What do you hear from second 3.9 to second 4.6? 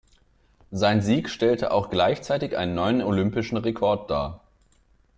dar.